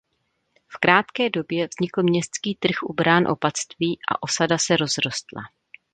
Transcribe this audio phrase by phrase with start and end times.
[0.67, 5.41] V krátké době vznikl městský trh u brán opatství a osada se rozrostla.